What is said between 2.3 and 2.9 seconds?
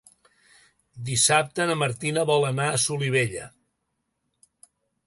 vol anar a